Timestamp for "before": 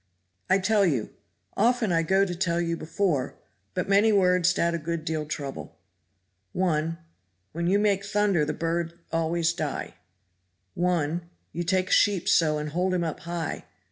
2.75-3.35